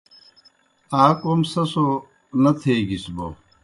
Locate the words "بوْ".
3.15-3.27